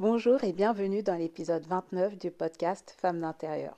Bonjour 0.00 0.44
et 0.44 0.52
bienvenue 0.52 1.02
dans 1.02 1.16
l'épisode 1.16 1.66
29 1.66 2.18
du 2.18 2.30
podcast 2.30 2.94
Femmes 3.00 3.22
d'intérieur. 3.22 3.74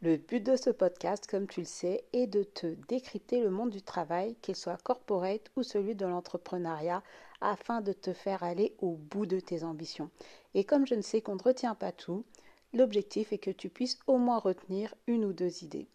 Le 0.00 0.16
but 0.16 0.40
de 0.40 0.56
ce 0.56 0.70
podcast, 0.70 1.26
comme 1.26 1.46
tu 1.46 1.60
le 1.60 1.66
sais, 1.66 2.04
est 2.14 2.26
de 2.26 2.42
te 2.42 2.68
décrypter 2.88 3.42
le 3.42 3.50
monde 3.50 3.68
du 3.68 3.82
travail, 3.82 4.34
qu'il 4.40 4.56
soit 4.56 4.82
corporate 4.82 5.50
ou 5.56 5.62
celui 5.62 5.94
de 5.94 6.06
l'entrepreneuriat, 6.06 7.02
afin 7.42 7.82
de 7.82 7.92
te 7.92 8.14
faire 8.14 8.42
aller 8.42 8.76
au 8.78 8.92
bout 8.92 9.26
de 9.26 9.40
tes 9.40 9.62
ambitions. 9.62 10.08
Et 10.54 10.64
comme 10.64 10.86
je 10.86 10.94
ne 10.94 11.02
sais 11.02 11.20
qu'on 11.20 11.36
ne 11.36 11.42
retient 11.42 11.74
pas 11.74 11.92
tout, 11.92 12.24
l'objectif 12.72 13.34
est 13.34 13.38
que 13.38 13.50
tu 13.50 13.68
puisses 13.68 13.98
au 14.06 14.16
moins 14.16 14.38
retenir 14.38 14.94
une 15.06 15.26
ou 15.26 15.34
deux 15.34 15.64
idées. 15.64 15.86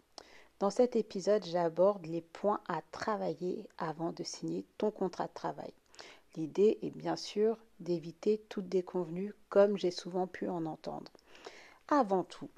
Dans 0.60 0.70
cet 0.70 0.94
épisode, 0.94 1.44
j'aborde 1.44 2.06
les 2.06 2.22
points 2.22 2.60
à 2.68 2.80
travailler 2.92 3.66
avant 3.78 4.12
de 4.12 4.22
signer 4.22 4.64
ton 4.78 4.92
contrat 4.92 5.26
de 5.26 5.34
travail. 5.34 5.72
L'idée 6.36 6.78
est 6.82 6.90
bien 6.90 7.16
sûr 7.16 7.58
d'éviter 7.80 8.38
toute 8.48 8.68
déconvenue 8.68 9.34
comme 9.48 9.78
j'ai 9.78 9.90
souvent 9.90 10.26
pu 10.26 10.48
en 10.48 10.66
entendre. 10.66 11.12
Avant 11.88 12.24
tout, 12.24 12.48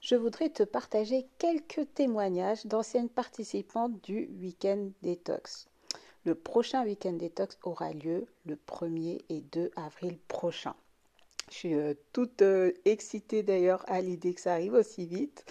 je 0.00 0.14
voudrais 0.14 0.48
te 0.48 0.62
partager 0.62 1.26
quelques 1.38 1.92
témoignages 1.94 2.64
d'anciennes 2.64 3.08
participantes 3.08 4.00
du 4.02 4.30
Week-end 4.40 4.90
Detox. 5.02 5.68
Le 6.24 6.34
prochain 6.34 6.84
Week-end 6.84 7.12
Detox 7.12 7.58
aura 7.64 7.92
lieu 7.92 8.26
le 8.46 8.56
1er 8.56 9.20
et 9.28 9.40
2 9.40 9.70
avril 9.76 10.18
prochain. 10.28 10.74
Je 11.50 11.54
suis 11.54 11.74
euh, 11.74 11.94
toute 12.12 12.40
euh, 12.40 12.72
excitée 12.84 13.42
d'ailleurs 13.42 13.84
à 13.88 14.00
l'idée 14.00 14.32
que 14.32 14.40
ça 14.40 14.54
arrive 14.54 14.74
aussi 14.74 15.06
vite. 15.06 15.44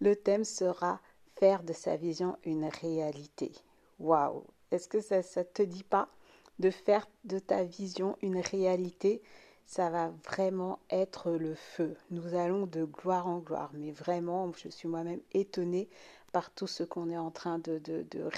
Le 0.00 0.14
thème 0.14 0.44
sera 0.44 1.00
faire 1.36 1.62
de 1.64 1.72
sa 1.72 1.96
vision 1.96 2.36
une 2.44 2.66
réalité. 2.66 3.50
Waouh 3.98 4.44
Est-ce 4.70 4.86
que 4.86 5.00
ça 5.00 5.18
ne 5.18 5.42
te 5.42 5.62
dit 5.62 5.82
pas? 5.82 6.08
De 6.58 6.70
faire 6.70 7.06
de 7.24 7.38
ta 7.38 7.64
vision 7.64 8.16
une 8.22 8.38
réalité, 8.38 9.22
ça 9.66 9.90
va 9.90 10.10
vraiment 10.24 10.78
être 10.90 11.30
le 11.32 11.54
feu. 11.54 11.94
Nous 12.10 12.34
allons 12.34 12.66
de 12.66 12.84
gloire 12.84 13.26
en 13.26 13.38
gloire, 13.38 13.70
mais 13.74 13.90
vraiment, 13.90 14.50
je 14.54 14.68
suis 14.68 14.88
moi-même 14.88 15.20
étonnée 15.32 15.88
par 16.32 16.50
tout 16.50 16.66
ce 16.66 16.84
qu'on 16.84 17.10
est 17.10 17.18
en 17.18 17.30
train 17.30 17.58
de, 17.58 17.82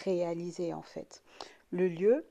réaliser 0.05 0.75
en 0.75 0.83
fait. 0.83 1.23
Le 1.71 1.89
lieu, 1.89 2.27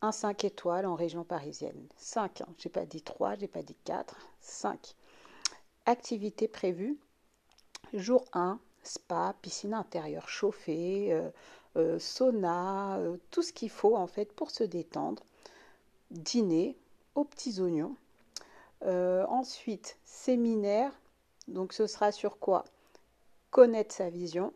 un 0.00 0.12
5 0.12 0.44
étoiles 0.44 0.86
en 0.86 0.94
région 0.94 1.24
parisienne. 1.24 1.86
5, 1.96 2.40
hein. 2.40 2.46
je 2.58 2.68
n'ai 2.68 2.72
pas 2.72 2.86
dit 2.86 3.02
3, 3.02 3.36
je 3.36 3.40
n'ai 3.42 3.48
pas 3.48 3.62
dit 3.62 3.76
4, 3.84 4.16
5. 4.40 4.94
Activité 5.84 6.48
prévue, 6.48 6.98
jour 7.92 8.24
1, 8.32 8.58
spa, 8.82 9.34
piscine 9.42 9.74
intérieure 9.74 10.28
chauffée, 10.28 11.12
euh, 11.12 11.30
euh, 11.76 11.98
sauna, 11.98 12.98
euh, 12.98 13.16
tout 13.30 13.42
ce 13.42 13.52
qu'il 13.52 13.70
faut 13.70 13.96
en 13.96 14.06
fait 14.06 14.32
pour 14.32 14.50
se 14.50 14.64
détendre. 14.64 15.22
Dîner 16.10 16.76
aux 17.14 17.24
petits 17.24 17.60
oignons. 17.60 17.96
Euh, 18.84 19.24
ensuite, 19.28 19.96
séminaire. 20.04 20.92
Donc 21.48 21.72
ce 21.72 21.86
sera 21.86 22.12
sur 22.12 22.38
quoi? 22.38 22.64
Connaître 23.50 23.94
sa 23.94 24.10
vision, 24.10 24.52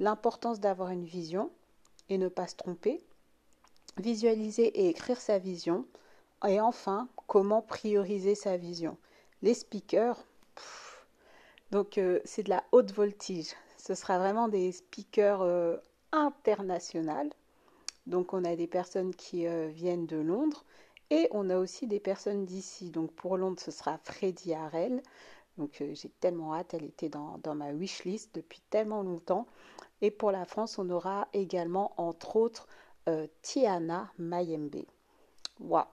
l'importance 0.00 0.60
d'avoir 0.60 0.90
une 0.90 1.04
vision 1.04 1.50
et 2.08 2.18
ne 2.18 2.28
pas 2.28 2.46
se 2.46 2.56
tromper. 2.56 3.02
Visualiser 3.98 4.66
et 4.66 4.88
écrire 4.88 5.20
sa 5.20 5.38
vision. 5.38 5.86
Et 6.46 6.60
enfin, 6.60 7.08
comment 7.26 7.62
prioriser 7.62 8.34
sa 8.34 8.56
vision. 8.56 8.96
Les 9.42 9.54
speakers, 9.54 10.24
donc 11.72 12.00
c'est 12.24 12.42
de 12.44 12.48
la 12.48 12.64
haute 12.72 12.92
voltige. 12.92 13.54
Ce 13.76 13.94
sera 13.94 14.18
vraiment 14.18 14.48
des 14.48 14.72
speakers 14.72 15.42
international. 16.12 17.30
Donc 18.06 18.32
on 18.32 18.44
a 18.44 18.56
des 18.56 18.66
personnes 18.66 19.14
qui 19.14 19.46
euh, 19.46 19.68
viennent 19.68 20.06
de 20.06 20.16
Londres 20.16 20.64
et 21.10 21.28
on 21.30 21.50
a 21.50 21.58
aussi 21.58 21.86
des 21.86 22.00
personnes 22.00 22.46
d'ici. 22.46 22.90
Donc 22.90 23.12
pour 23.12 23.36
Londres, 23.36 23.60
ce 23.60 23.70
sera 23.70 23.98
Freddy 23.98 24.54
Harrell. 24.54 25.02
Donc 25.58 25.80
euh, 25.80 25.94
j'ai 25.94 26.08
tellement 26.20 26.54
hâte, 26.54 26.72
elle 26.74 26.84
était 26.84 27.10
dans, 27.10 27.38
dans 27.42 27.54
ma 27.54 27.72
wishlist 27.72 28.34
depuis 28.34 28.62
tellement 28.70 29.02
longtemps. 29.02 29.46
Et 30.00 30.10
pour 30.10 30.30
la 30.30 30.44
France, 30.46 30.78
on 30.78 30.88
aura 30.90 31.28
également 31.34 31.92
entre 31.96 32.36
autres 32.36 32.66
euh, 33.08 33.26
Tiana 33.42 34.10
Mayembe. 34.18 34.84
Waouh 35.60 35.84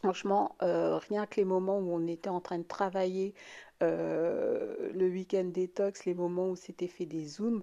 Franchement, 0.00 0.54
rien 0.60 1.26
que 1.26 1.36
les 1.36 1.44
moments 1.44 1.78
où 1.78 1.90
on 1.90 2.06
était 2.06 2.28
en 2.28 2.40
train 2.40 2.58
de 2.58 2.64
travailler 2.64 3.34
le 3.80 5.08
week-end 5.10 5.44
détox, 5.46 6.04
les 6.04 6.14
moments 6.14 6.50
où 6.50 6.54
c'était 6.54 6.86
fait 6.86 7.06
des 7.06 7.26
zooms, 7.26 7.62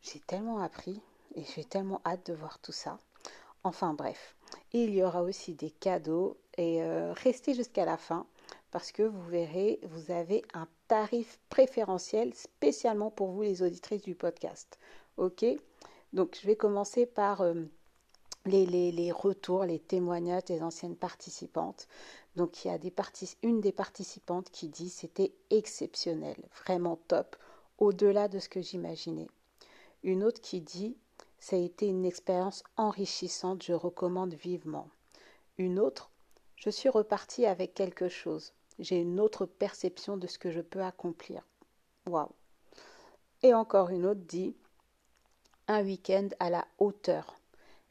j'ai 0.00 0.18
tellement 0.20 0.58
appris 0.58 1.00
et 1.36 1.44
j'ai 1.54 1.64
tellement 1.64 2.00
hâte 2.04 2.26
de 2.26 2.34
voir 2.34 2.58
tout 2.58 2.72
ça. 2.72 2.98
Enfin 3.62 3.94
bref, 3.94 4.34
il 4.72 4.94
y 4.94 5.02
aura 5.02 5.22
aussi 5.22 5.54
des 5.54 5.70
cadeaux 5.70 6.36
et 6.56 6.82
euh, 6.82 7.12
restez 7.12 7.54
jusqu'à 7.54 7.84
la 7.84 7.96
fin 7.96 8.26
parce 8.70 8.92
que 8.92 9.02
vous 9.02 9.22
verrez, 9.28 9.78
vous 9.84 10.10
avez 10.10 10.42
un 10.54 10.66
tarif 10.88 11.38
préférentiel 11.48 12.34
spécialement 12.34 13.10
pour 13.10 13.28
vous 13.28 13.42
les 13.42 13.62
auditrices 13.62 14.02
du 14.02 14.14
podcast. 14.14 14.78
Ok? 15.16 15.44
Donc 16.12 16.38
je 16.40 16.46
vais 16.46 16.56
commencer 16.56 17.06
par 17.06 17.40
euh, 17.40 17.54
les, 18.44 18.66
les, 18.66 19.12
retours, 19.12 19.64
les 19.64 19.78
témoignages 19.78 20.44
des 20.44 20.62
anciennes 20.62 20.96
participantes. 20.96 21.88
Donc 22.36 22.64
il 22.64 22.68
y 22.68 22.70
a 22.70 22.78
une 23.42 23.60
des 23.60 23.72
participantes 23.72 24.50
qui 24.50 24.68
dit 24.68 24.90
c'était 24.90 25.32
exceptionnel, 25.50 26.36
vraiment 26.64 26.98
top, 27.08 27.36
au-delà 27.78 28.28
de 28.28 28.38
ce 28.38 28.48
que 28.48 28.60
j'imaginais. 28.60 29.28
Une 30.02 30.22
autre 30.22 30.40
qui 30.40 30.60
dit 30.60 30.96
ça 31.46 31.54
été 31.54 31.86
une 31.86 32.04
expérience 32.04 32.64
enrichissante, 32.76 33.62
je 33.62 33.72
recommande 33.72 34.34
vivement. 34.34 34.88
Une 35.58 35.78
autre, 35.78 36.10
je 36.56 36.70
suis 36.70 36.88
repartie 36.88 37.46
avec 37.46 37.72
quelque 37.72 38.08
chose. 38.08 38.52
J'ai 38.80 38.96
une 38.96 39.20
autre 39.20 39.46
perception 39.46 40.16
de 40.16 40.26
ce 40.26 40.40
que 40.40 40.50
je 40.50 40.60
peux 40.60 40.82
accomplir. 40.82 41.46
Waouh. 42.08 42.32
Et 43.44 43.54
encore 43.54 43.90
une 43.90 44.06
autre 44.06 44.22
dit 44.22 44.56
un 45.68 45.84
week-end 45.84 46.30
à 46.40 46.50
la 46.50 46.66
hauteur, 46.78 47.38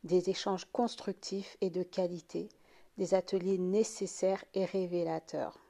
des 0.03 0.29
échanges 0.29 0.67
constructifs 0.73 1.55
et 1.61 1.69
de 1.69 1.83
qualité, 1.83 2.49
des 2.97 3.13
ateliers 3.13 3.57
nécessaires 3.57 4.43
et 4.53 4.65
révélateurs 4.65 5.64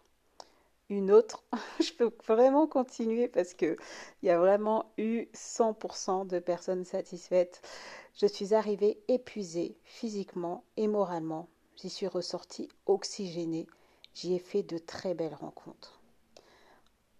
une 0.89 1.11
autre. 1.11 1.43
je 1.79 1.93
peux 1.93 2.11
vraiment 2.27 2.67
continuer 2.67 3.27
parce 3.27 3.53
que 3.53 3.77
il 4.21 4.27
y 4.27 4.29
a 4.29 4.39
vraiment 4.39 4.91
eu 4.97 5.25
100% 5.33 6.27
de 6.27 6.39
personnes 6.39 6.85
satisfaites. 6.85 7.61
Je 8.15 8.27
suis 8.27 8.53
arrivée 8.53 8.99
épuisée 9.07 9.77
physiquement 9.83 10.63
et 10.77 10.87
moralement. 10.87 11.49
J'y 11.75 11.89
suis 11.89 12.07
ressortie 12.07 12.69
oxygénée. 12.85 13.67
J'y 14.13 14.33
ai 14.33 14.39
fait 14.39 14.63
de 14.63 14.77
très 14.77 15.13
belles 15.13 15.35
rencontres. 15.35 15.99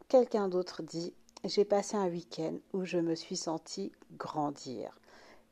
Quelqu'un 0.08 0.48
d'autre 0.48 0.82
dit 0.82 1.14
J'ai 1.44 1.66
passé 1.66 1.98
un 1.98 2.08
week-end 2.08 2.58
où 2.74 2.86
je 2.86 2.98
me 2.98 3.16
suis 3.16 3.36
sentie 3.36 3.92
grandir. 4.18 4.98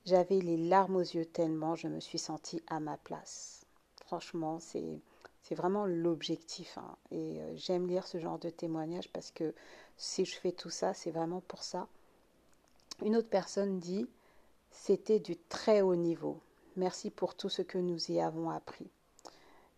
J'avais 0.05 0.39
les 0.39 0.57
larmes 0.57 0.97
aux 0.97 0.99
yeux 0.99 1.25
tellement 1.25 1.75
je 1.75 1.87
me 1.87 1.99
suis 1.99 2.19
sentie 2.19 2.61
à 2.67 2.79
ma 2.79 2.97
place. 2.97 3.65
Franchement, 4.05 4.59
c'est 4.59 5.01
c'est 5.43 5.55
vraiment 5.55 5.85
l'objectif. 5.85 6.77
Hein. 6.77 6.95
Et 7.11 7.41
euh, 7.41 7.53
j'aime 7.55 7.85
lire 7.85 8.07
ce 8.07 8.17
genre 8.17 8.39
de 8.39 8.49
témoignages 8.49 9.09
parce 9.09 9.29
que 9.29 9.53
si 9.97 10.25
je 10.25 10.35
fais 10.35 10.53
tout 10.53 10.69
ça, 10.69 10.93
c'est 10.93 11.11
vraiment 11.11 11.41
pour 11.41 11.63
ça. 11.63 11.87
Une 13.03 13.17
autre 13.17 13.29
personne 13.29 13.77
dit 13.79 14.07
C'était 14.71 15.19
du 15.19 15.35
très 15.35 15.81
haut 15.81 15.97
niveau. 15.97 16.39
Merci 16.77 17.11
pour 17.11 17.35
tout 17.35 17.49
ce 17.49 17.61
que 17.61 17.77
nous 17.77 18.11
y 18.11 18.21
avons 18.21 18.49
appris. 18.49 18.89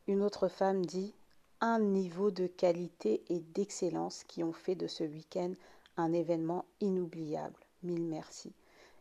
Une 0.07 0.21
autre 0.21 0.47
femme 0.49 0.85
dit 0.85 1.15
Un 1.61 1.79
niveau 1.79 2.29
de 2.29 2.45
qualité 2.45 3.23
et 3.29 3.39
d'excellence 3.39 4.23
qui 4.23 4.43
ont 4.43 4.53
fait 4.53 4.75
de 4.75 4.87
ce 4.87 5.03
week-end 5.03 5.53
un 5.97 6.13
événement 6.13 6.65
inoubliable. 6.79 7.59
Mille 7.81 8.05
merci. 8.05 8.53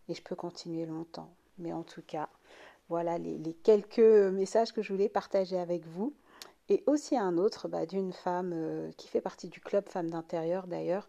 Et 0.09 0.15
je 0.15 0.23
peux 0.23 0.37
continuer 0.37 0.87
longtemps. 0.87 1.31
Mais 1.59 1.75
en 1.75 1.83
tout 1.83 2.03
cas, 2.07 2.31
voilà 2.89 3.19
les 3.19 3.55
quelques 3.63 3.99
messages 3.99 4.73
que 4.73 4.81
je 4.81 4.93
voulais 4.93 5.11
partager 5.11 5.59
avec 5.59 5.87
vous. 5.87 6.15
Et 6.69 6.83
aussi 6.87 7.17
un 7.17 7.37
autre 7.37 7.69
bah, 7.69 7.85
d'une 7.87 8.13
femme 8.13 8.53
euh, 8.55 8.91
qui 8.97 9.09
fait 9.09 9.21
partie 9.21 9.49
du 9.49 9.61
club 9.61 9.89
Femmes 9.89 10.11
d'intérieur 10.11 10.67
d'ailleurs, 10.67 11.09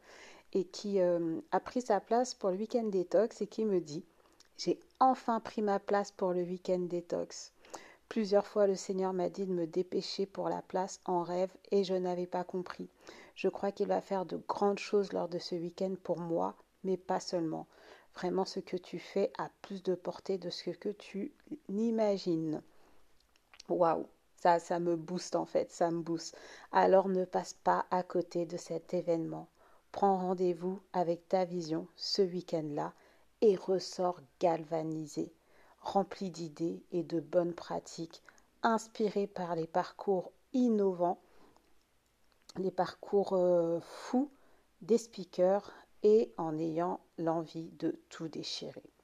et 0.53 0.65
qui 0.65 0.99
euh, 0.99 1.39
a 1.51 1.59
pris 1.59 1.81
sa 1.81 1.99
place 1.99 2.33
pour 2.33 2.49
le 2.49 2.57
week-end 2.57 2.83
détox 2.83 3.41
et 3.41 3.47
qui 3.47 3.65
me 3.65 3.79
dit 3.79 4.03
J'ai 4.57 4.79
enfin 4.99 5.39
pris 5.39 5.61
ma 5.61 5.79
place 5.79 6.11
pour 6.11 6.33
le 6.33 6.43
week-end 6.43 6.79
détox. 6.79 7.53
Plusieurs 8.09 8.45
fois, 8.45 8.67
le 8.67 8.75
Seigneur 8.75 9.13
m'a 9.13 9.29
dit 9.29 9.45
de 9.45 9.53
me 9.53 9.65
dépêcher 9.65 10.25
pour 10.25 10.49
la 10.49 10.61
place 10.61 10.99
en 11.05 11.23
rêve 11.23 11.51
et 11.71 11.83
je 11.83 11.93
n'avais 11.93 12.27
pas 12.27 12.43
compris. 12.43 12.89
Je 13.35 13.49
crois 13.49 13.71
qu'il 13.71 13.87
va 13.87 14.01
faire 14.01 14.25
de 14.25 14.37
grandes 14.47 14.79
choses 14.79 15.11
lors 15.11 15.27
de 15.27 15.39
ce 15.39 15.55
week-end 15.55 15.95
pour 16.03 16.19
moi, 16.19 16.55
mais 16.83 16.97
pas 16.97 17.19
seulement. 17.19 17.67
Vraiment, 18.13 18.45
ce 18.45 18.59
que 18.59 18.77
tu 18.77 18.99
fais 18.99 19.31
a 19.37 19.49
plus 19.61 19.83
de 19.83 19.95
portée 19.95 20.37
de 20.37 20.49
ce 20.49 20.69
que 20.69 20.89
tu 20.89 21.33
n'imagines. 21.67 22.61
Waouh! 23.67 24.05
Ça, 24.35 24.59
ça 24.59 24.79
me 24.79 24.95
booste 24.95 25.35
en 25.35 25.45
fait, 25.45 25.71
ça 25.71 25.91
me 25.91 26.01
booste. 26.01 26.37
Alors 26.71 27.09
ne 27.09 27.25
passe 27.25 27.53
pas 27.53 27.85
à 27.91 28.03
côté 28.03 28.45
de 28.45 28.57
cet 28.57 28.93
événement. 28.93 29.47
Prends 29.91 30.17
rendez-vous 30.17 30.81
avec 30.93 31.27
ta 31.29 31.45
vision 31.45 31.87
ce 31.95 32.21
week-end-là 32.21 32.93
et 33.41 33.55
ressors 33.55 34.19
galvanisé, 34.39 35.33
rempli 35.79 36.29
d'idées 36.29 36.83
et 36.91 37.03
de 37.03 37.19
bonnes 37.19 37.53
pratiques, 37.53 38.21
inspiré 38.63 39.27
par 39.27 39.55
les 39.55 39.67
parcours 39.67 40.31
innovants 40.53 41.19
les 42.57 42.71
parcours 42.71 43.33
euh, 43.33 43.79
fous 43.81 44.31
des 44.81 44.97
speakers 44.97 45.71
et 46.03 46.31
en 46.37 46.57
ayant 46.57 46.99
l'envie 47.17 47.69
de 47.79 47.99
tout 48.09 48.27
déchirer. 48.27 48.94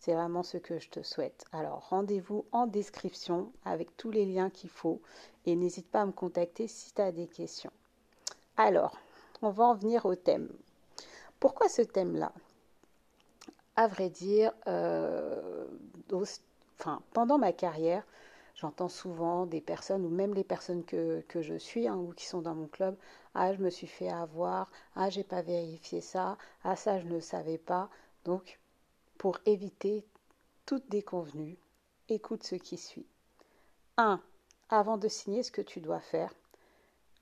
C'est 0.00 0.14
vraiment 0.14 0.42
ce 0.42 0.56
que 0.56 0.78
je 0.78 0.90
te 0.90 1.02
souhaite. 1.02 1.44
Alors 1.52 1.88
rendez-vous 1.90 2.44
en 2.50 2.66
description 2.66 3.52
avec 3.64 3.96
tous 3.96 4.10
les 4.10 4.26
liens 4.26 4.50
qu'il 4.50 4.70
faut 4.70 5.00
et 5.46 5.54
n'hésite 5.54 5.88
pas 5.88 6.00
à 6.00 6.06
me 6.06 6.12
contacter 6.12 6.66
si 6.66 6.92
tu 6.92 7.00
as 7.00 7.12
des 7.12 7.28
questions. 7.28 7.72
Alors, 8.56 8.98
on 9.42 9.50
va 9.50 9.64
en 9.64 9.74
venir 9.74 10.06
au 10.06 10.16
thème. 10.16 10.48
Pourquoi 11.38 11.68
ce 11.68 11.82
thème-là? 11.82 12.32
À 13.76 13.86
vrai 13.86 14.10
dire, 14.10 14.52
euh, 14.66 15.66
pendant 17.12 17.38
ma 17.38 17.52
carrière, 17.52 18.04
J'entends 18.60 18.90
souvent 18.90 19.46
des 19.46 19.62
personnes, 19.62 20.04
ou 20.04 20.10
même 20.10 20.34
les 20.34 20.44
personnes 20.44 20.84
que, 20.84 21.24
je 21.34 21.54
suis, 21.54 21.88
hein, 21.88 21.96
ou 21.96 22.12
qui 22.12 22.26
sont 22.26 22.42
dans 22.42 22.54
mon 22.54 22.66
club, 22.66 22.94
ah, 23.34 23.54
je 23.54 23.58
me 23.58 23.70
suis 23.70 23.86
fait 23.86 24.10
avoir, 24.10 24.70
ah, 24.96 25.08
j'ai 25.08 25.24
pas 25.24 25.40
vérifié 25.40 26.02
ça, 26.02 26.36
ah, 26.62 26.76
ça, 26.76 27.00
je 27.00 27.06
ne 27.06 27.20
savais 27.20 27.56
pas. 27.56 27.88
Donc, 28.26 28.59
pour 29.20 29.36
éviter 29.44 30.02
toute 30.64 30.88
déconvenue, 30.88 31.58
écoute 32.08 32.42
ce 32.42 32.54
qui 32.54 32.78
suit. 32.78 33.04
1. 33.98 34.18
Avant 34.70 34.96
de 34.96 35.08
signer 35.08 35.42
ce 35.42 35.50
que 35.50 35.60
tu 35.60 35.82
dois 35.82 36.00
faire, 36.00 36.32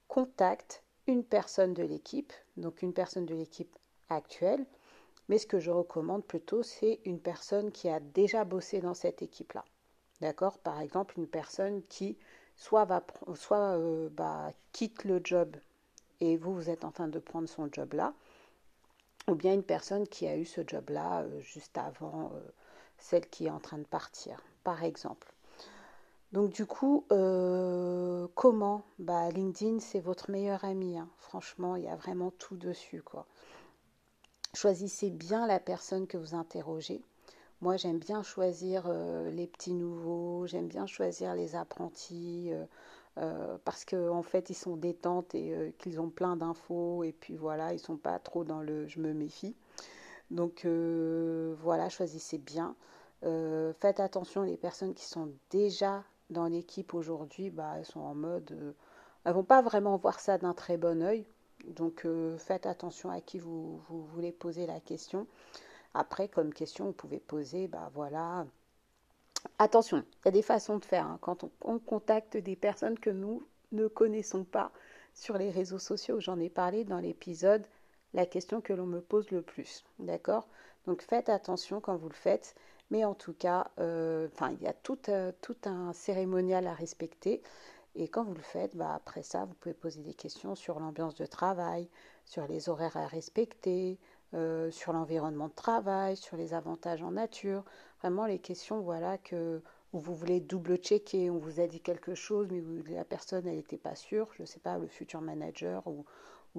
contacte 0.07 0.85
une 1.09 1.25
personne 1.25 1.75
de 1.75 1.83
l'équipe, 1.83 2.33
donc 2.57 2.83
une 2.83 2.93
personne 2.93 3.27
de 3.27 3.35
l'équipe 3.35 3.75
actuelle, 4.11 4.65
mais 5.29 5.39
ce 5.39 5.49
que 5.49 5.59
je 5.59 5.73
recommande 5.73 6.25
plutôt, 6.25 6.63
c'est 6.63 7.01
une 7.05 7.19
personne 7.19 7.73
qui 7.73 7.89
a 7.89 7.99
déjà 7.99 8.45
bossé 8.45 8.79
dans 8.79 8.95
cette 8.95 9.21
équipe-là. 9.21 9.65
D'accord? 10.21 10.59
Par 10.59 10.81
exemple, 10.81 11.19
une 11.19 11.27
personne 11.27 11.83
qui 11.89 12.17
soit, 12.55 12.85
va, 12.85 13.05
euh, 13.51 14.09
bah, 14.13 14.53
quitte 14.71 15.03
le 15.03 15.21
job 15.25 15.57
et 16.21 16.37
vous, 16.37 16.55
vous 16.55 16.71
êtes 16.71 16.85
en 16.85 16.93
train 16.93 17.09
de 17.09 17.19
prendre 17.19 17.49
son 17.49 17.69
job 17.73 17.95
là, 17.95 18.15
ou 19.29 19.35
bien 19.35 19.55
une 19.55 19.63
personne 19.63 20.07
qui 20.09 20.27
a 20.27 20.37
eu 20.37 20.45
ce 20.45 20.63
job 20.67 20.91
là 20.91 21.21
euh, 21.21 21.41
juste 21.41 21.79
avant 21.79 22.33
euh, 22.35 22.41
celle 22.99 23.29
qui 23.29 23.47
est 23.47 23.51
en 23.51 23.61
train 23.61 23.79
de 23.79 23.87
partir, 23.87 24.43
par 24.65 24.83
exemple. 24.83 25.33
Donc 26.33 26.51
du 26.51 26.67
coup, 26.67 27.07
comment? 28.35 28.83
Bah, 28.99 29.31
LinkedIn, 29.31 29.79
c'est 29.79 30.01
votre 30.01 30.31
meilleur 30.31 30.63
ami. 30.63 30.99
Hein. 30.99 31.09
Franchement, 31.17 31.75
il 31.77 31.85
y 31.85 31.89
a 31.89 31.97
vraiment 31.97 32.31
tout 32.33 32.57
dessus. 32.57 33.01
quoi. 33.01 33.27
Choisissez 34.53 35.09
bien 35.09 35.47
la 35.47 35.59
personne 35.59 36.07
que 36.07 36.19
vous 36.19 36.35
interrogez. 36.35 37.03
Moi, 37.61 37.77
j'aime 37.77 37.99
bien 37.99 38.23
choisir 38.23 38.85
euh, 38.87 39.31
les 39.31 39.49
petits 39.49 39.75
nouveaux, 39.75 40.47
j'aime 40.47 40.69
bien 40.69 40.87
choisir 40.87 41.35
les 41.35 41.57
apprentis 41.57 42.51
euh, 42.53 42.65
euh, 43.17 43.57
parce 43.65 43.85
qu'en 43.85 44.19
en 44.19 44.23
fait, 44.23 44.51
ils 44.51 44.55
sont 44.55 44.77
détentes 44.77 45.35
et 45.35 45.75
qu'ils 45.79 46.01
ont 46.01 46.11
plein 46.11 46.37
d'infos 46.37 47.05
et 47.05 47.13
puis 47.13 47.37
voilà, 47.37 47.73
ils 47.73 47.79
sont 47.79 47.97
pas 47.97 48.19
trop 48.19 48.45
dans 48.45 48.61
le 48.61 48.87
je 48.87 49.01
me 49.01 49.13
méfie. 49.13 49.57
Donc 50.31 50.67
voilà, 50.67 51.89
choisissez 51.89 52.39
bien. 52.39 52.77
faites 53.23 54.01
attention, 54.01 54.43
les 54.43 54.57
personnes 54.57 54.95
qui 54.95 55.07
sont 55.07 55.31
déjà 55.51 56.05
dans 56.31 56.47
l'équipe 56.47 56.93
aujourd'hui, 56.95 57.51
bah, 57.51 57.75
elles 57.79 57.87
sont 57.87 58.01
en 58.01 58.15
mode, 58.15 58.75
elles 59.25 59.33
vont 59.33 59.45
pas 59.45 59.63
vraiment 59.63 59.97
voir 59.97 60.21
ça 60.21 60.39
d'un 60.39 60.55
très 60.55 60.77
bon 60.77 61.03
oeil. 61.03 61.27
Donc 61.67 62.07
faites 62.39 62.67
attention 62.67 63.11
à 63.11 63.21
qui 63.21 63.39
vous, 63.39 63.79
vous 63.89 64.05
voulez 64.05 64.33
poser 64.33 64.67
la 64.67 64.81
question. 64.81 65.27
Après, 65.95 66.29
comme 66.29 66.53
question, 66.53 66.87
vous 66.87 66.93
pouvez 66.93 67.19
poser, 67.19 67.67
bah 67.67 67.91
voilà. 67.95 68.47
Attention, 69.59 69.99
il 69.99 70.27
y 70.27 70.29
a 70.29 70.33
des 70.33 70.43
façons 70.43 70.79
de 70.79 70.85
faire. 70.85 71.07
Hein. 71.07 71.19
Quand 71.21 71.45
on, 71.63 71.79
contacte 71.79 72.37
des 72.37 72.57
personnes 72.57 72.99
que 72.99 73.11
nous 73.11 73.43
ne 73.73 73.89
connaissons 73.89 74.45
pas 74.45 74.73
sur 75.15 75.39
les 75.39 75.51
réseaux 75.51 75.79
sociaux, 75.79 76.21
j'en 76.21 76.39
ai 76.39 76.49
parlé 76.49 76.85
dans 76.85 76.99
l'épisode 77.01 77.67
La 78.15 78.27
question 78.27 78.61
que 78.61 78.73
l'on 78.73 78.87
me 78.87 79.01
pose 79.01 79.31
le 79.31 79.43
plus. 79.43 79.85
D'accord? 79.99 80.49
Donc 80.87 81.03
faites 81.03 81.29
attention 81.29 81.81
quand 81.81 81.97
vous 81.97 82.09
le 82.09 82.15
faites. 82.15 82.55
Mais 82.91 83.05
en 83.05 83.15
tout 83.15 83.35
cas, 83.35 83.71
euh, 83.79 84.29
il 84.53 84.63
y 84.63 84.67
a 84.67 84.73
tout, 84.73 84.99
euh, 85.11 85.33
tout, 85.43 85.57
un 85.67 85.93
cérémonial 85.93 86.67
à 86.67 86.73
respecter. 86.73 87.43
Et 87.95 88.09
quand 88.09 88.25
vous 88.25 88.35
le 88.35 88.43
faites, 88.43 88.77
bah, 88.77 88.95
après 88.95 89.23
ça, 89.23 89.45
vous 89.45 89.55
pouvez 89.55 89.75
poser 89.75 90.03
des 90.03 90.15
questions 90.15 90.55
sur 90.55 90.81
l'ambiance 90.81 91.15
de 91.15 91.27
travail, 91.27 91.89
sur 92.25 92.47
les 92.47 92.69
horaires 92.69 92.97
à 92.97 93.07
respecter, 93.07 93.99
euh, 94.35 94.71
sur 94.71 94.93
l'environnement 94.93 95.49
de 95.49 95.55
travail, 95.55 96.17
sur 96.17 96.37
les 96.37 96.55
avantages 96.55 97.03
en 97.03 97.13
nature. 97.13 97.65
Vraiment 98.01 98.27
les 98.27 98.39
questions 98.39 98.81
voilà, 98.81 99.19
que, 99.19 99.61
vous 99.93 100.15
voulez 100.15 100.41
double-checker, 100.41 101.31
on 101.31 101.39
vous 101.39 101.61
a 101.61 101.67
dit 101.67 101.81
quelque 101.81 102.15
chose, 102.15 102.49
mais 102.51 102.95
la 102.95 103.05
personne 103.05 103.47
elle 103.47 103.57
n'était 103.57 103.79
pas 103.79 103.95
sûre, 103.95 104.29
je 104.37 104.43
ne 104.43 104.47
sais 104.47 104.61
pas, 104.61 104.79
le 104.79 104.87
futur 104.87 105.21
manager 105.21 105.87
ou, 105.87 106.05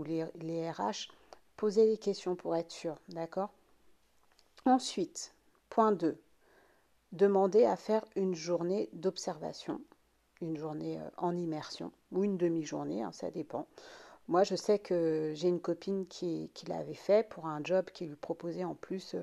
les, 0.03 0.71
RH. 0.71 1.09
Posez 1.57 1.85
les 1.85 1.97
questions 1.97 2.35
pour 2.35 2.55
être 2.55 2.71
sûr, 2.71 2.95
d'accord? 3.09 3.51
Ensuite, 4.65 5.33
point 5.69 5.91
2. 5.91 6.17
Demandez 7.11 7.65
à 7.65 7.75
faire 7.75 8.05
une 8.15 8.35
journée 8.35 8.89
d'observation, 8.93 9.81
une 10.41 10.57
journée 10.57 10.99
euh, 10.99 11.09
en 11.17 11.35
immersion 11.35 11.91
ou 12.11 12.23
une 12.23 12.37
demi-journée, 12.37 13.03
hein, 13.03 13.11
ça 13.11 13.31
dépend. 13.31 13.67
Moi, 14.27 14.43
je 14.43 14.55
sais 14.55 14.77
que 14.79 15.33
j'ai 15.35 15.47
une 15.47 15.59
copine 15.59 16.05
qui, 16.05 16.51
l'avait 16.67 16.93
fait 16.93 17.27
pour 17.27 17.47
un 17.47 17.61
job 17.63 17.85
qui 17.91 18.05
lui 18.05 18.15
proposait 18.15 18.63
en 18.63 18.75
plus 18.75 19.15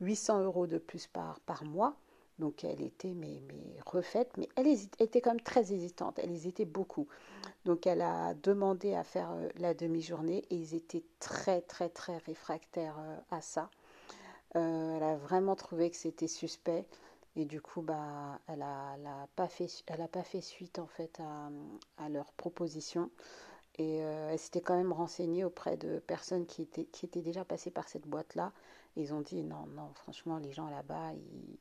800 0.00 0.42
euros 0.42 0.66
de 0.66 0.78
plus 0.78 1.06
par, 1.06 1.40
par 1.40 1.64
mois. 1.64 1.96
Donc 2.38 2.64
elle 2.64 2.80
était 2.80 3.12
mais, 3.12 3.42
mais 3.48 3.78
refaite, 3.84 4.30
mais 4.38 4.48
elle 4.56 4.66
était 4.66 5.20
quand 5.20 5.32
même 5.32 5.42
très 5.42 5.72
hésitante, 5.74 6.18
elle 6.18 6.30
hésitait 6.30 6.64
beaucoup. 6.64 7.06
Donc 7.66 7.86
elle 7.86 8.00
a 8.00 8.32
demandé 8.34 8.94
à 8.94 9.04
faire 9.04 9.30
euh, 9.32 9.48
la 9.58 9.74
demi-journée 9.74 10.42
et 10.48 10.56
ils 10.56 10.74
étaient 10.74 11.04
très 11.18 11.60
très 11.60 11.90
très 11.90 12.16
réfractaires 12.16 12.96
euh, 12.98 13.16
à 13.30 13.42
ça. 13.42 13.68
Euh, 14.56 14.96
elle 14.96 15.02
a 15.02 15.16
vraiment 15.16 15.54
trouvé 15.54 15.90
que 15.90 15.96
c'était 15.96 16.28
suspect 16.28 16.86
et 17.36 17.44
du 17.44 17.60
coup 17.60 17.82
bah 17.82 18.40
elle 18.48 18.64
fait 19.48 19.68
elle 19.86 20.00
a 20.00 20.08
pas 20.08 20.24
fait 20.24 20.40
suite 20.40 20.78
en 20.78 20.86
fait 20.86 21.20
à, 21.20 21.50
à 22.02 22.08
leur 22.08 22.32
proposition. 22.32 23.10
Et 23.80 24.02
euh, 24.02 24.28
elle 24.30 24.38
s'était 24.38 24.60
quand 24.60 24.76
même 24.76 24.92
renseignée 24.92 25.42
auprès 25.42 25.78
de 25.78 26.00
personnes 26.00 26.44
qui 26.44 26.60
étaient, 26.60 26.84
qui 26.84 27.06
étaient 27.06 27.22
déjà 27.22 27.46
passées 27.46 27.70
par 27.70 27.88
cette 27.88 28.06
boîte-là. 28.06 28.52
Ils 28.96 29.14
ont 29.14 29.22
dit 29.22 29.42
non, 29.42 29.64
non, 29.74 29.88
franchement, 29.94 30.36
les 30.36 30.52
gens 30.52 30.68
là-bas, 30.68 31.14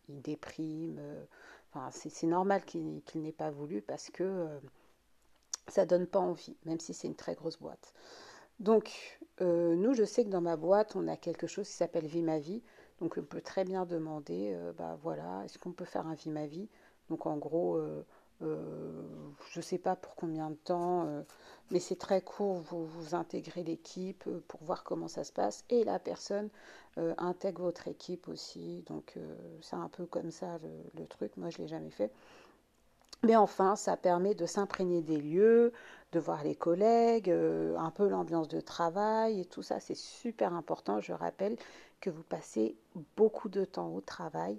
ils, 0.09 0.21
dépriment. 0.21 0.99
Euh, 0.99 1.23
enfin, 1.71 1.89
c'est 1.91 2.27
normal 2.27 2.65
qu'ils 2.65 3.01
n'aient 3.15 3.31
pas 3.31 3.51
voulu 3.51 3.81
parce 3.81 4.09
que 4.09 4.23
euh, 4.23 4.59
ça 5.69 5.85
donne 5.85 6.07
pas 6.07 6.19
envie, 6.19 6.57
même 6.65 6.81
si 6.81 6.93
c'est 6.93 7.07
une 7.07 7.15
très 7.15 7.35
grosse 7.35 7.57
boîte. 7.57 7.93
Donc, 8.59 9.17
nous, 9.39 9.93
je 9.93 10.03
sais 10.03 10.25
que 10.25 10.29
dans 10.29 10.41
ma 10.41 10.57
boîte, 10.57 10.97
on 10.97 11.07
a 11.07 11.15
quelque 11.15 11.47
chose 11.47 11.69
qui 11.69 11.73
s'appelle 11.73 12.05
Vie 12.05 12.21
ma 12.21 12.39
vie. 12.39 12.61
Donc, 12.99 13.15
on 13.17 13.23
peut 13.23 13.39
très 13.39 13.63
bien 13.63 13.85
demander, 13.85 14.59
bah 14.77 14.97
voilà, 15.01 15.43
est-ce 15.45 15.57
qu'on 15.57 15.71
peut 15.71 15.85
faire 15.85 16.05
un 16.05 16.15
Vie 16.15 16.31
ma 16.31 16.45
vie? 16.45 16.67
Donc, 17.09 17.25
en 17.25 17.37
gros, 17.37 17.79
je 18.41 19.57
ne 19.57 19.61
sais 19.61 19.77
pas 19.77 19.95
pour 19.95 20.15
combien 20.15 20.49
de 20.49 20.55
temps, 20.55 21.23
mais 21.71 21.79
c'est 21.79 21.95
très 21.95 22.21
court, 22.21 22.55
vous, 22.55 23.15
intégrez 23.15 23.63
l'équipe 23.63 24.23
euh, 24.27 24.43
pour 24.47 24.61
voir 24.63 24.83
comment 24.83 25.07
ça 25.07 25.23
se 25.23 25.31
passe 25.31 25.63
et 25.69 25.83
la 25.83 25.99
personne 25.99 26.49
euh, 26.97 27.13
intègre 27.17 27.63
votre 27.63 27.87
équipe 27.87 28.27
aussi. 28.27 28.83
Donc 28.87 29.13
euh, 29.17 29.35
c'est 29.61 29.75
un 29.75 29.89
peu 29.89 30.05
comme 30.05 30.31
ça 30.31 30.59
le, 30.95 31.05
truc, 31.05 31.35
moi 31.37 31.49
je 31.49 31.57
ne 31.57 31.63
l'ai 31.63 31.67
jamais 31.67 31.91
fait. 31.91 32.11
Mais 33.23 33.35
enfin, 33.35 33.75
ça 33.75 33.97
permet 33.97 34.33
de 34.33 34.45
s'imprégner 34.45 35.01
des 35.01 35.17
lieux, 35.17 35.73
de 36.13 36.19
voir 36.19 36.43
les 36.43 36.55
collègues, 36.55 37.29
un 37.29 37.91
peu 37.91 38.07
l'ambiance 38.07 38.47
de 38.47 38.61
travail 38.61 39.41
et 39.41 39.45
tout 39.45 39.61
ça, 39.61 39.81
c'est 39.81 39.97
super 39.97 40.53
important. 40.53 41.01
Je 41.01 41.11
rappelle 41.11 41.57
que 41.99 42.09
vous 42.09 42.23
passez 42.23 42.77
beaucoup 43.17 43.49
de 43.49 43.65
temps 43.65 43.93
au 43.93 43.99
travail 43.99 44.57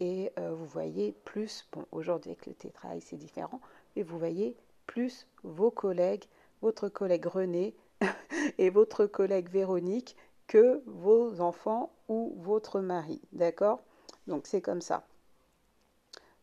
et 0.00 0.32
vous 0.36 0.66
voyez 0.66 1.12
plus, 1.24 1.66
bon 1.72 1.84
aujourd'hui 1.92 2.30
avec 2.32 2.46
le 2.46 2.54
télétravail 2.54 3.00
c'est 3.00 3.16
différent, 3.16 3.60
mais 3.94 4.02
vous 4.02 4.18
voyez 4.18 4.56
plus 4.86 5.26
vos 5.44 5.70
collègues 5.70 6.24
votre 6.62 6.88
collègue 6.88 7.26
René 7.26 7.74
et 8.58 8.70
votre 8.70 9.06
collègue 9.06 9.48
Véronique 9.48 10.16
que 10.46 10.82
vos 10.86 11.40
enfants 11.40 11.92
ou 12.08 12.34
votre 12.38 12.80
mari. 12.80 13.20
D'accord? 13.32 13.80
Donc 14.26 14.46
c'est 14.46 14.60
comme 14.60 14.80
ça. 14.80 15.06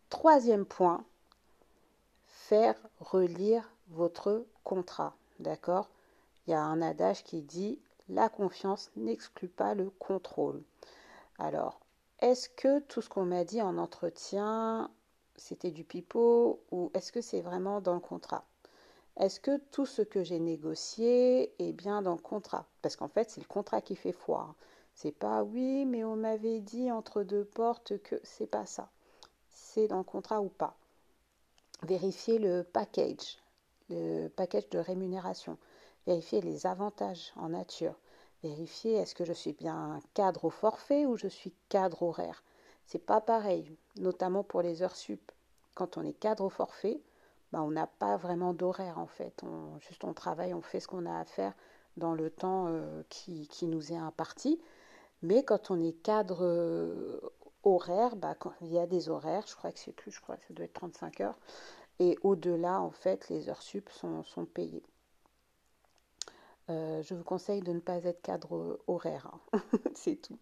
Troisième 0.09 0.65
point, 0.65 1.03
faire 2.25 2.75
relire 2.99 3.69
votre 3.89 4.45
contrat. 4.63 5.15
D'accord? 5.39 5.89
Il 6.45 6.51
y 6.51 6.53
a 6.53 6.61
un 6.61 6.81
adage 6.81 7.23
qui 7.23 7.41
dit 7.41 7.79
la 8.09 8.29
confiance 8.29 8.89
n'exclut 8.95 9.49
pas 9.49 9.75
le 9.75 9.89
contrôle. 9.99 10.63
Alors, 11.39 11.79
est-ce 12.19 12.49
que 12.49 12.79
tout 12.79 13.01
ce 13.01 13.09
qu'on 13.09 13.25
m'a 13.25 13.43
dit 13.43 13.61
en 13.61 13.77
entretien, 13.77 14.89
c'était 15.35 15.71
du 15.71 15.83
pipeau 15.83 16.59
ou 16.71 16.91
est-ce 16.93 17.11
que 17.11 17.21
c'est 17.21 17.41
vraiment 17.41 17.79
dans 17.79 17.93
le 17.93 17.99
contrat? 17.99 18.45
Est-ce 19.17 19.39
que 19.39 19.57
tout 19.71 19.85
ce 19.85 20.01
que 20.01 20.23
j'ai 20.23 20.39
négocié 20.39 21.53
est 21.59 21.73
bien 21.73 22.01
dans 22.01 22.13
le 22.13 22.21
contrat? 22.21 22.65
Parce 22.81 22.95
qu'en 22.95 23.07
fait, 23.07 23.29
c'est 23.29 23.41
le 23.41 23.47
contrat 23.47 23.81
qui 23.81 23.95
fait 23.95 24.11
foi. 24.11 24.55
C'est 24.93 25.11
pas 25.11 25.43
oui, 25.43 25.85
mais 25.85 26.03
on 26.03 26.15
m'avait 26.15 26.59
dit 26.59 26.91
entre 26.91 27.23
deux 27.23 27.45
portes 27.45 28.01
que 28.01 28.19
c'est 28.23 28.47
pas 28.47 28.65
ça. 28.65 28.89
C'est 29.49 29.87
dans 29.87 29.99
le 29.99 30.03
contrat 30.03 30.41
ou 30.41 30.49
pas. 30.49 30.75
Vérifiez 31.83 32.39
le 32.39 32.63
package, 32.63 33.37
le 33.89 34.27
package 34.29 34.69
de 34.69 34.79
rémunération. 34.79 35.57
Vérifiez 36.07 36.41
les 36.41 36.65
avantages 36.65 37.31
en 37.35 37.49
nature. 37.49 37.95
Vérifiez 38.43 38.95
est-ce 38.95 39.15
que 39.15 39.25
je 39.25 39.33
suis 39.33 39.53
bien 39.53 39.99
cadre 40.13 40.45
au 40.45 40.49
forfait 40.49 41.05
ou 41.05 41.17
je 41.17 41.27
suis 41.27 41.53
cadre 41.69 42.03
horaire. 42.03 42.43
C'est 42.85 43.05
pas 43.05 43.21
pareil, 43.21 43.75
notamment 43.97 44.43
pour 44.43 44.61
les 44.61 44.81
heures 44.81 44.95
sup. 44.95 45.31
Quand 45.75 45.97
on 45.97 46.03
est 46.03 46.13
cadre 46.13 46.45
au 46.45 46.49
forfait, 46.49 47.01
bah, 47.51 47.61
on 47.61 47.71
n'a 47.71 47.87
pas 47.87 48.17
vraiment 48.17 48.53
d'horaire 48.53 48.99
en 48.99 49.07
fait. 49.07 49.43
Juste 49.79 50.03
on 50.03 50.13
travaille, 50.13 50.53
on 50.53 50.61
fait 50.61 50.79
ce 50.79 50.87
qu'on 50.87 51.05
a 51.05 51.19
à 51.19 51.25
faire 51.25 51.53
dans 51.97 52.13
le 52.13 52.29
temps 52.29 52.65
euh, 52.67 53.03
qui, 53.09 53.47
nous 53.63 53.91
est 53.91 53.97
imparti. 53.97 54.59
Mais 55.23 55.43
quand 55.43 55.71
on 55.71 55.81
est 55.81 55.93
cadre 55.93 56.43
euh, 56.45 57.19
horaire, 57.63 58.15
bah, 58.15 58.35
il 58.61 58.71
y 58.71 58.79
a 58.79 58.85
des 58.85 59.09
horaires, 59.09 59.45
je 59.47 59.55
crois 59.55 59.71
que 59.71 59.79
c'est 59.79 59.93
plus, 59.93 60.11
je 60.11 60.21
crois 60.21 60.37
que 60.37 60.45
ça 60.47 60.53
doit 60.53 60.65
être 60.65 60.73
35 60.73 61.21
heures. 61.21 61.37
Et 61.99 62.17
au-delà, 62.21 62.79
en 62.79 62.91
fait, 62.91 63.27
les 63.29 63.49
heures 63.49 63.61
sup 63.61 63.89
sont, 63.89 64.23
payées. 64.45 64.83
Euh, 66.69 67.01
je 67.01 67.13
vous 67.13 67.23
conseille 67.23 67.61
de 67.61 67.71
ne 67.71 67.79
pas 67.79 68.03
être 68.03 68.21
cadre 68.21 68.79
horaire, 68.87 69.31
hein. 69.53 69.61
c'est 69.95 70.21
tout. 70.21 70.37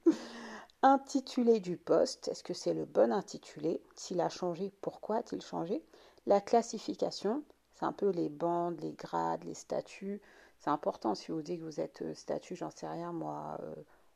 Intitulé 0.82 1.60
du 1.60 1.78
poste, 1.78 2.28
est-ce 2.28 2.44
que 2.44 2.54
c'est 2.54 2.74
le 2.74 2.86
bon 2.86 3.12
intitulé? 3.12 3.82
S'il 3.96 4.22
a 4.22 4.30
changé, 4.30 4.72
pourquoi 4.82 5.18
a-t-il 5.18 5.42
changé? 5.42 5.84
La 6.28 6.42
classification, 6.42 7.44
c'est 7.76 7.86
un 7.86 7.92
peu 7.92 8.10
les 8.10 8.30
bandes, 8.30 8.80
les 8.82 8.94
grades, 8.94 9.44
les 9.44 9.54
statuts. 9.54 10.22
C'est 10.60 10.70
important 10.70 11.14
si 11.14 11.32
vous 11.32 11.42
dites 11.42 11.60
que 11.60 11.66
vous 11.66 11.80
êtes 11.80 12.02
euh, 12.02 12.14
statut, 12.14 12.56
j'en 12.56 12.72
sais 12.72 12.88
rien, 12.88 13.12
moi, 13.12 13.60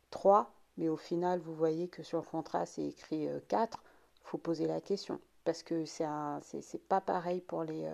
3, 0.10 0.39
euh, 0.39 0.44
mais 0.78 0.89
au 0.89 0.98
final, 0.98 1.39
vous 1.39 1.54
voyez 1.54 1.88
que 1.88 2.04
sur 2.04 2.20
le 2.20 2.25
contrat, 2.25 2.66
c'est 2.66 2.86
écrit 2.86 3.28
4, 3.48 3.78
euh, 3.78 3.82
il 4.16 4.28
faut 4.28 4.38
poser 4.38 4.66
la 4.66 4.82
question. 4.82 5.20
Parce 5.44 5.63
que 5.63 5.86
c'est 5.86 6.88
pas 6.88 7.01
pareil 7.01 7.42
pour 7.42 7.63
les. 7.63 7.89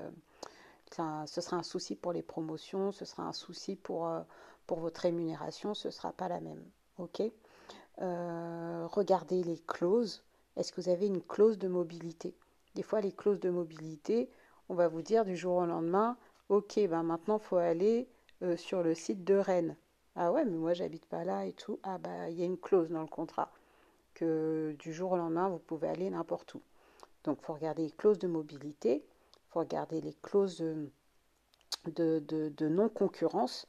Ce 0.91 1.41
sera 1.41 1.57
un 1.57 1.63
souci 1.63 1.95
pour 1.95 2.13
les 2.13 2.21
promotions, 2.21 2.91
ce 2.91 3.05
sera 3.05 3.23
un 3.23 3.33
souci 3.33 3.75
pour, 3.75 4.09
pour 4.67 4.79
votre 4.79 5.01
rémunération, 5.01 5.73
ce 5.73 5.87
ne 5.87 5.91
sera 5.91 6.11
pas 6.11 6.27
la 6.27 6.39
même. 6.39 6.63
OK? 6.97 7.21
Regardez 7.97 9.43
les 9.43 9.59
clauses. 9.67 10.23
Est-ce 10.55 10.71
que 10.71 10.81
vous 10.81 10.89
avez 10.89 11.07
une 11.07 11.21
clause 11.21 11.57
de 11.57 11.67
mobilité? 11.67 12.35
Des 12.75 12.83
fois, 12.83 13.01
les 13.01 13.11
clauses 13.11 13.39
de 13.39 13.49
mobilité, 13.49 14.29
on 14.69 14.75
va 14.75 14.87
vous 14.87 15.01
dire 15.01 15.25
du 15.25 15.35
jour 15.35 15.57
au 15.57 15.65
lendemain, 15.65 16.17
ok, 16.49 16.79
ben 16.87 17.03
maintenant, 17.03 17.37
il 17.37 17.43
faut 17.43 17.57
aller 17.57 18.07
euh, 18.41 18.57
sur 18.57 18.83
le 18.83 18.93
site 18.93 19.23
de 19.23 19.35
Rennes. 19.35 19.75
Ah 20.15 20.31
ouais, 20.31 20.45
mais 20.45 20.57
moi 20.57 20.73
j'habite 20.73 21.05
pas 21.05 21.23
là 21.23 21.45
et 21.45 21.53
tout. 21.53 21.79
Ah 21.83 21.97
bah 21.97 22.29
il 22.29 22.37
y 22.37 22.41
a 22.41 22.45
une 22.45 22.57
clause 22.57 22.89
dans 22.89 23.01
le 23.01 23.07
contrat 23.07 23.51
que 24.13 24.75
du 24.79 24.93
jour 24.93 25.11
au 25.13 25.17
lendemain 25.17 25.49
vous 25.49 25.57
pouvez 25.57 25.87
aller 25.89 26.09
n'importe 26.09 26.53
où. 26.53 26.61
Donc 27.23 27.39
il 27.41 27.45
faut 27.45 27.53
regarder 27.53 27.83
les 27.83 27.91
clauses 27.91 28.19
de 28.19 28.27
mobilité, 28.27 29.03
il 29.03 29.14
faut 29.55 29.61
regarder 29.61 30.01
les 30.01 30.13
clauses 30.21 30.61
de, 31.85 32.67
non-concurrence. 32.67 33.67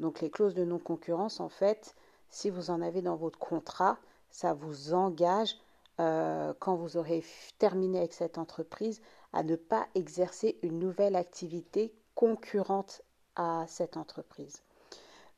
Donc 0.00 0.20
les 0.20 0.30
clauses 0.30 0.54
de 0.54 0.64
non-concurrence, 0.64 1.38
en 1.38 1.48
fait, 1.48 1.94
si 2.28 2.50
vous 2.50 2.70
en 2.70 2.82
avez 2.82 3.02
dans 3.02 3.14
votre 3.14 3.38
contrat, 3.38 3.98
ça 4.30 4.52
vous 4.52 4.94
engage, 4.94 5.56
euh, 6.00 6.52
quand 6.58 6.74
vous 6.74 6.96
aurez 6.96 7.24
terminé 7.58 7.98
avec 7.98 8.14
cette 8.14 8.36
entreprise, 8.36 9.00
à 9.32 9.44
ne 9.44 9.54
pas 9.54 9.86
exercer 9.94 10.58
une 10.62 10.80
nouvelle 10.80 11.14
activité 11.14 11.94
concurrente 12.16 13.02
à 13.36 13.64
cette 13.68 13.96
entreprise. 13.96 14.64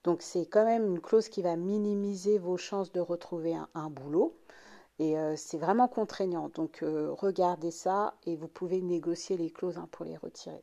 Donc 0.04 0.23
c'est 0.23 0.47
quand 0.47 0.64
même 0.64 0.87
une 0.87 1.00
clause 1.00 1.28
qui 1.28 1.42
va 1.42 1.57
minimiser 1.57 2.38
vos 2.38 2.57
chances 2.57 2.90
de 2.90 3.00
retrouver 3.00 3.54
un, 3.75 3.90
boulot. 3.90 4.35
Et 5.00 5.19
euh, 5.19 5.35
c'est 5.35 5.57
vraiment 5.57 5.88
contraignant. 5.88 6.50
Donc 6.50 6.83
euh, 6.83 7.11
regardez 7.12 7.71
ça 7.71 8.14
et 8.26 8.37
vous 8.37 8.49
pouvez 8.49 8.83
négocier 8.83 9.38
les 9.38 9.50
clauses 9.50 9.78
hein, 9.78 9.88
pour 9.90 10.04
les 10.04 10.19
retirer. 10.19 10.61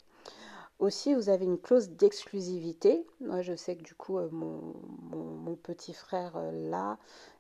Aussi, 0.77 1.15
vous 1.15 1.29
avez 1.29 1.46
une 1.46 1.58
clause 1.58 1.89
d'exclusivité. 1.89 3.08
Moi, 3.20 3.41
je 3.41 3.56
sais 3.56 3.75
que 3.75 3.82
du 3.82 3.96
coup, 3.96 4.20
euh, 4.20 4.29
mon, 4.32 5.56
petit 5.63 5.94
frère 5.94 6.39
là 6.53 6.98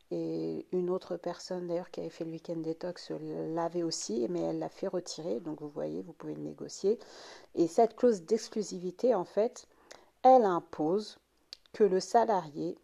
et 0.09 0.65
une 0.71 0.89
autre 0.89 1.17
personne 1.17 1.67
d'ailleurs 1.67 1.91
qui 1.91 1.99
avait 1.99 2.09
fait 2.09 2.25
le 2.25 2.31
week-end 2.31 2.55
détox 2.55 3.11
l'avait 3.53 3.83
aussi, 3.83 4.25
mais 4.29 4.41
elle 4.41 4.57
l'a 4.57 4.67
fait 4.67 4.87
retirer. 4.87 5.39
Donc 5.39 5.61
vous 5.61 5.69
voyez, 5.69 6.01
vous 6.01 6.13
pouvez 6.13 6.33
le 6.33 6.41
négocier. 6.41 6.97
Et 7.53 7.67
cette 7.67 7.95
clause 7.95 8.23
d'exclusivité, 8.23 9.13
en 9.13 9.23
fait, 9.23 9.67
elle 10.23 10.45
impose 10.45 11.19
que 11.73 11.83
le 11.83 11.99
salarié 11.99 12.75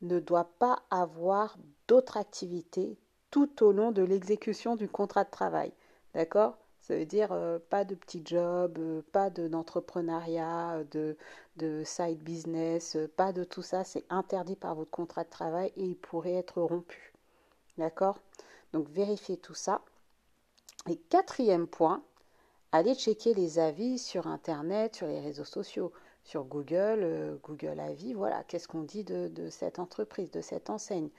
ne 0.00 0.18
doit 0.18 0.48
pas 0.58 0.82
avoir 0.90 1.58
d'autres 1.86 2.16
activités 2.16 2.96
tout 3.34 3.64
au 3.64 3.72
long 3.72 3.90
de 3.90 4.04
l'exécution 4.04 4.76
du 4.76 4.88
contrat 4.88 5.24
de 5.24 5.30
travail. 5.30 5.72
D'accord? 6.14 6.56
Ça 6.80 6.94
veut 6.94 7.04
dire 7.04 7.32
euh, 7.32 7.58
pas 7.58 7.84
de 7.84 7.96
petits 7.96 8.22
jobs, 8.24 8.78
euh, 8.78 9.02
pas 9.10 9.28
d'entrepreneuriat, 9.28 10.84
de, 10.92 11.16
de, 11.56 11.82
side 11.84 12.22
business, 12.22 12.94
euh, 12.94 13.08
pas 13.16 13.32
de 13.32 13.42
tout 13.42 13.62
ça. 13.62 13.82
C'est 13.82 14.04
interdit 14.08 14.54
par 14.54 14.76
votre 14.76 14.92
contrat 14.92 15.24
de 15.24 15.30
travail 15.30 15.72
et 15.74 15.82
il 15.82 15.96
pourrait 15.96 16.34
être 16.34 16.62
rompu. 16.62 17.12
D'accord? 17.76 18.20
Donc 18.72 18.88
vérifiez 18.90 19.36
tout 19.36 19.54
ça. 19.54 19.80
Et 20.88 20.96
quatrième 20.96 21.66
point, 21.66 22.04
allez 22.70 22.94
checker 22.94 23.34
les 23.34 23.58
avis 23.58 23.98
sur 23.98 24.28
Internet, 24.28 24.94
sur 24.94 25.08
les 25.08 25.18
réseaux 25.18 25.42
sociaux 25.42 25.92
sur 26.24 26.44
Google, 26.44 27.00
euh, 27.02 27.36
Google 27.42 27.78
Avis, 27.78 28.14
voilà, 28.14 28.42
qu'est-ce 28.44 28.66
qu'on 28.66 28.82
dit 28.82 29.04
de, 29.04 29.48
cette 29.50 29.78
entreprise, 29.78 30.30
de 30.30 30.40
cette 30.40 30.70
enseigne? 30.70 31.10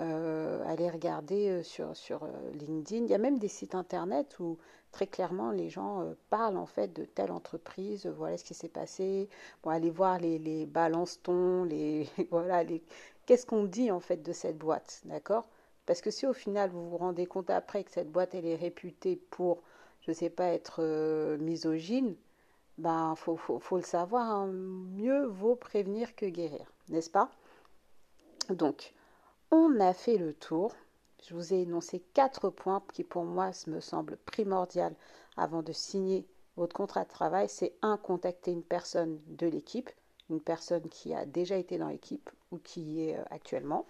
Euh, 0.00 0.62
allez 0.66 0.88
regarder 0.88 1.48
euh, 1.48 1.62
sur, 1.62 1.96
sur 1.96 2.26
LinkedIn. 2.54 3.04
Il 3.04 3.10
y 3.10 3.14
a 3.14 3.18
même 3.18 3.38
des 3.38 3.48
sites 3.48 3.74
internet 3.74 4.38
où 4.38 4.58
très 4.92 5.06
clairement 5.06 5.50
les 5.50 5.68
gens 5.68 6.14
parlent 6.30 6.56
en 6.56 6.66
fait 6.66 6.92
de 6.92 7.04
telle 7.04 7.32
entreprise, 7.32 8.06
voilà 8.06 8.38
ce 8.38 8.44
qui 8.44 8.54
s'est 8.54 8.68
passé. 8.68 9.28
Bon, 9.62 9.70
allez 9.70 9.90
voir 9.90 10.18
les, 10.18 10.38
les 10.38 10.66
balance-tons, 10.66 11.64
les 11.64 12.08
voilà, 12.30 12.64
qu'est-ce 13.26 13.46
qu'on 13.46 13.64
dit 13.64 13.90
en 13.90 14.00
fait 14.00 14.22
de 14.22 14.32
cette 14.32 14.56
boîte, 14.58 15.02
d'accord? 15.04 15.48
Parce 15.86 16.00
que 16.00 16.10
si 16.10 16.26
au 16.26 16.32
final 16.32 16.70
vous 16.70 16.88
vous 16.88 16.98
rendez 16.98 17.26
compte 17.26 17.50
après 17.50 17.84
que 17.84 17.90
cette 17.90 18.10
boîte 18.10 18.34
elle 18.34 18.46
est 18.46 18.56
réputée 18.56 19.16
pour, 19.30 19.62
je 20.02 20.12
sais 20.12 20.30
pas, 20.30 20.46
être 20.46 21.36
misogyne, 21.38 22.14
ben, 22.78 23.14
faut, 23.16 23.36
faut, 23.36 23.76
le 23.76 23.82
savoir, 23.82 24.30
hein. 24.30 24.46
mieux 24.46 25.26
vaut 25.26 25.56
prévenir 25.56 26.14
que 26.14 26.26
guérir, 26.26 26.72
n'est-ce 26.88 27.10
pas? 27.10 27.30
Donc, 28.50 28.94
on 29.50 29.80
a 29.80 29.92
fait 29.92 30.18
le 30.18 30.34
tour. 30.34 30.74
Je 31.26 31.34
vous 31.34 31.52
ai 31.52 31.62
énoncé 31.62 32.00
quatre 32.14 32.50
points 32.50 32.82
qui 32.92 33.04
pour 33.04 33.24
moi 33.24 33.50
me 33.66 33.80
semblent 33.80 34.18
primordiaux 34.24 34.94
avant 35.36 35.62
de 35.62 35.72
signer 35.72 36.26
votre 36.56 36.74
contrat 36.74 37.04
de 37.04 37.08
travail. 37.08 37.48
C'est 37.48 37.74
un, 37.82 37.96
contacter 37.96 38.52
une 38.52 38.62
personne 38.62 39.20
de 39.26 39.46
l'équipe, 39.46 39.90
une 40.30 40.40
personne 40.40 40.88
qui 40.88 41.14
a 41.14 41.26
déjà 41.26 41.56
été 41.56 41.78
dans 41.78 41.88
l'équipe 41.88 42.30
ou 42.50 42.58
qui 42.58 43.02
est 43.02 43.18
euh, 43.18 43.24
actuellement. 43.30 43.86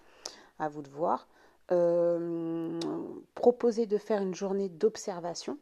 À 0.59 0.69
vous 0.69 0.83
de 0.83 0.91
voir. 0.91 1.29
Euh, 1.71 2.81
proposer 3.35 3.87
de 3.87 3.99
faire 3.99 4.23
une 4.23 4.35
journée 4.35 4.69
d'observation 4.69 5.59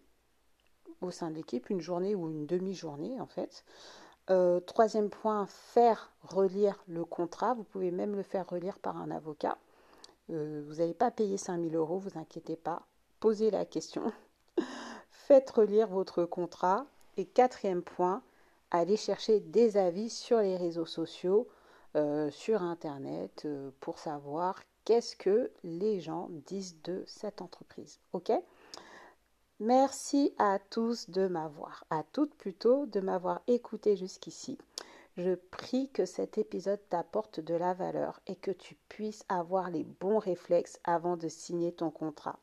au 1.02 1.10
sein 1.10 1.30
de 1.30 1.36
l'équipe, 1.36 1.68
une 1.68 1.80
journée 1.80 2.14
ou 2.14 2.30
une 2.30 2.46
demi-journée 2.46 3.20
en 3.20 3.26
fait. 3.26 3.64
Euh, 4.30 4.60
troisième 4.60 5.10
point, 5.10 5.46
faire 5.46 6.12
relire 6.22 6.82
le 6.88 7.04
contrat. 7.04 7.54
Vous 7.54 7.64
pouvez 7.64 7.90
même 7.90 8.16
le 8.16 8.22
faire 8.22 8.48
relire 8.48 8.78
par 8.78 8.96
un 8.96 9.10
avocat. 9.10 9.58
Euh, 10.30 10.62
vous 10.66 10.76
n'allez 10.76 10.94
pas 10.94 11.10
payer 11.10 11.36
5000 11.36 11.74
euros, 11.74 11.98
vous 11.98 12.18
inquiétez 12.18 12.56
pas. 12.56 12.86
Posez 13.20 13.50
la 13.50 13.64
question. 13.64 14.12
Faites 15.10 15.50
relire 15.50 15.88
votre 15.88 16.24
contrat. 16.24 16.86
Et 17.16 17.24
quatrième 17.24 17.82
point, 17.82 18.22
allez 18.70 18.96
chercher 18.96 19.40
des 19.40 19.76
avis 19.76 20.10
sur 20.10 20.38
les 20.40 20.56
réseaux 20.56 20.84
sociaux, 20.84 21.48
euh, 21.96 22.30
sur 22.30 22.62
Internet, 22.62 23.48
pour 23.80 23.98
savoir 23.98 24.62
qu'est-ce 24.84 25.16
que 25.16 25.50
les 25.64 26.00
gens 26.00 26.28
disent 26.46 26.80
de 26.82 27.02
cette 27.06 27.40
entreprise. 27.40 27.98
OK? 28.12 28.32
Merci 29.58 30.34
à 30.38 30.58
tous 30.58 31.08
de 31.08 31.28
m'avoir, 31.28 31.84
à 31.88 32.02
toutes 32.12 32.34
plutôt, 32.34 32.84
de 32.84 33.00
m'avoir 33.00 33.40
écouté 33.46 33.96
jusqu'ici. 33.96 34.58
Je 35.16 35.34
prie 35.34 35.88
que 35.90 36.04
cet 36.04 36.38
épisode 36.38 36.80
t'apporte 36.88 37.40
de 37.40 37.54
la 37.54 37.74
valeur 37.74 38.20
et 38.26 38.36
que 38.36 38.50
tu 38.50 38.76
puisses 38.88 39.24
avoir 39.28 39.70
les 39.70 39.84
bons 39.84 40.18
réflexes 40.18 40.78
avant 40.84 41.16
de 41.16 41.28
signer 41.28 41.72
ton 41.72 41.90
contrat. 41.90 42.38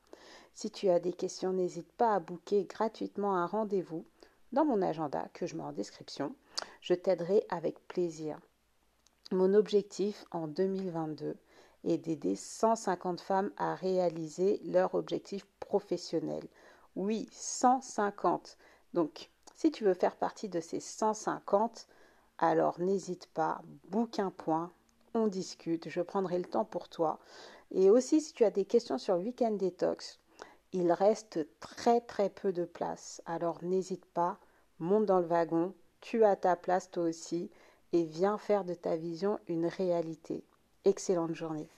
Si 0.56 0.72
tu 0.72 0.90
as 0.90 1.00
des 1.00 1.14
questions, 1.14 1.54
n'hésite 1.54 1.92
pas 1.94 2.16
à 2.16 2.20
booker 2.20 2.66
gratuitement 2.66 3.36
un 3.36 3.46
rendez-vous 3.46 4.06
dans 4.52 4.66
mon 4.66 4.82
agenda 4.82 5.28
que 5.34 5.46
je 5.46 5.56
mets 5.56 5.64
en 5.64 5.72
description. 5.72 6.36
Je 6.82 6.94
t'aiderai 6.94 7.46
avec 7.50 7.88
plaisir. 7.88 8.40
Mon 9.32 9.54
objectif 9.54 10.26
en 10.32 10.48
2022 10.48 11.38
est 11.86 11.98
d'aider 11.98 12.36
150 12.36 13.22
femmes 13.22 13.52
à 13.58 13.76
réaliser 13.76 14.62
leur 14.66 14.96
objectif 14.96 15.46
professionnel 15.60 16.48
oui, 16.96 17.28
150. 17.32 18.58
Donc, 18.94 19.30
si 19.56 19.72
tu 19.72 19.84
veux 19.84 19.94
faire 19.94 20.16
partie 20.16 20.50
de 20.50 20.60
ces 20.60 20.80
150, 20.80 21.88
alors 22.44 22.78
n'hésite 22.82 23.28
pas, 23.28 23.62
book 23.88 24.20
un 24.20 24.30
point, 24.30 24.74
on 25.14 25.28
discute, 25.28 25.88
je 25.88 26.02
prendrai 26.02 26.38
le 26.38 26.44
temps 26.44 26.66
pour 26.66 26.90
toi. 26.90 27.20
Et 27.72 27.90
aussi, 27.90 28.20
si 28.20 28.34
tu 28.34 28.44
as 28.44 28.52
des 28.52 28.66
questions 28.66 28.98
sur 28.98 29.16
le 29.16 29.24
Weekend 29.24 29.58
Detox, 29.58 30.20
il 30.74 30.92
reste 30.92 31.48
très 31.62 32.02
très 32.02 32.30
peu 32.30 32.52
de 32.52 32.66
place. 32.66 33.22
Alors 33.26 33.64
n'hésite 33.64 34.06
pas, 34.08 34.40
monte 34.80 35.06
dans 35.06 35.20
le 35.20 35.26
wagon, 35.26 35.74
tu 36.02 36.26
as 36.26 36.36
ta 36.36 36.58
place 36.58 36.92
toi 36.92 37.04
aussi. 37.04 37.50
et 37.94 38.04
viens 38.04 38.38
faire 38.38 38.66
de 38.66 38.74
ta 38.74 38.98
vision 38.98 39.40
une 39.48 39.68
réalité. 39.68 40.44
Excellente 40.84 41.36
journée. 41.36 41.70